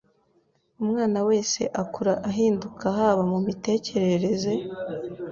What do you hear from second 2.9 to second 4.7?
haba mu mitekerereze,